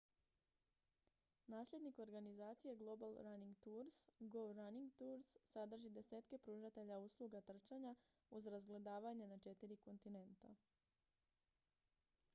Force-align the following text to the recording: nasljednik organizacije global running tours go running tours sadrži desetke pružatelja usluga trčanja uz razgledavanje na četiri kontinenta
nasljednik 1.53 1.99
organizacije 2.03 2.77
global 2.79 3.17
running 3.27 3.51
tours 3.65 3.99
go 4.37 4.41
running 4.59 4.89
tours 5.01 5.29
sadrži 5.51 5.91
desetke 5.99 6.39
pružatelja 6.47 6.97
usluga 7.07 7.41
trčanja 7.51 7.95
uz 8.39 8.47
razgledavanje 8.55 9.27
na 9.33 9.37
četiri 9.47 9.77
kontinenta 9.89 10.55